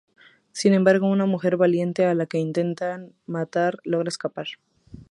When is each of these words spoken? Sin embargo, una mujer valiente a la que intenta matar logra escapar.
Sin 0.51 0.73
embargo, 0.73 1.05
una 1.07 1.27
mujer 1.27 1.57
valiente 1.57 2.05
a 2.07 2.15
la 2.15 2.25
que 2.25 2.39
intenta 2.39 3.05
matar 3.27 3.77
logra 3.83 4.09
escapar. 4.09 4.47